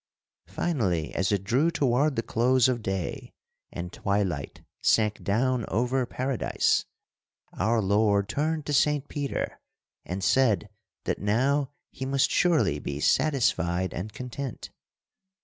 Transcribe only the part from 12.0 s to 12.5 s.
must